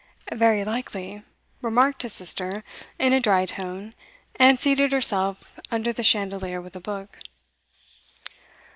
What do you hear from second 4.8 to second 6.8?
herself under the chandelier with a